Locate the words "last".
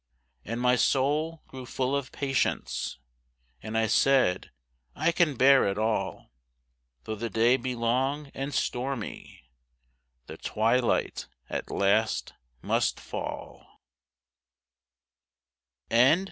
11.69-12.33